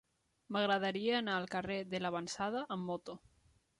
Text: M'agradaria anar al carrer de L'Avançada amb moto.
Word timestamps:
M'agradaria 0.55 1.13
anar 1.19 1.35
al 1.41 1.45
carrer 1.53 1.77
de 1.91 1.99
L'Avançada 2.05 2.65
amb 2.77 2.91
moto. 2.93 3.19